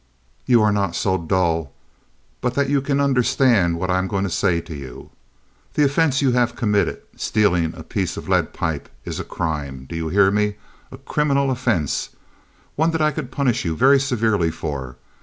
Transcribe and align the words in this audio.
"You 0.47 0.63
are 0.63 0.71
not 0.71 0.95
so 0.95 1.15
dull 1.15 1.71
but 2.41 2.55
that 2.55 2.71
you 2.71 2.81
can 2.81 2.99
understand 2.99 3.77
what 3.77 3.91
I 3.91 3.99
am 3.99 4.07
going 4.07 4.23
to 4.23 4.31
say 4.31 4.59
to 4.59 4.73
you. 4.73 5.11
The 5.75 5.83
offense 5.83 6.23
you 6.23 6.31
have 6.31 6.55
committed—stealing 6.55 7.75
a 7.75 7.83
piece 7.83 8.17
of 8.17 8.27
lead 8.27 8.51
pipe—is 8.51 9.19
a 9.19 9.23
crime. 9.23 9.85
Do 9.87 9.95
you 9.95 10.09
hear 10.09 10.31
me? 10.31 10.55
A 10.91 10.97
criminal 10.97 11.51
offense—one 11.51 12.89
that 12.89 13.01
I 13.03 13.11
could 13.11 13.29
punish 13.29 13.63
you 13.63 13.75
very 13.75 13.99
severely 13.99 14.49
for. 14.49 14.95